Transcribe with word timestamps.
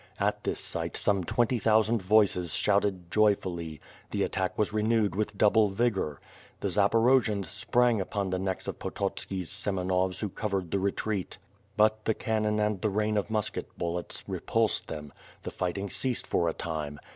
At 0.19 0.43
this 0.45 0.59
sight 0.59 0.97
some 0.97 1.23
twenty 1.25 1.59
thousand 1.59 2.01
voices 2.01 2.55
shouted 2.55 3.11
joyfully: 3.11 3.79
The 4.09 4.23
attack 4.23 4.57
was 4.57 4.73
renewed 4.73 5.13
with 5.13 5.37
double 5.37 5.69
vigor. 5.69 6.19
The 6.59 6.69
Zaporojians 6.69 7.45
sprang 7.45 8.01
upon 8.01 8.31
the 8.31 8.39
necks 8.39 8.67
of 8.67 8.79
Pototski's 8.79 9.51
Semenovs 9.51 10.19
who 10.21 10.29
covered 10.29 10.71
the 10.71 10.79
retreat. 10.79 11.37
But 11.77 12.05
the 12.05 12.15
cannon 12.15 12.59
and 12.59 12.81
the 12.81 12.89
rain 12.89 13.15
of 13.15 13.29
musket 13.29 13.77
bullets 13.77 14.23
repulsed 14.27 14.87
them. 14.87 15.13
The 15.43 15.51
fighting 15.51 15.87
ceased 15.91 16.25
for 16.25 16.49
a 16.49 16.53
time. 16.55 16.99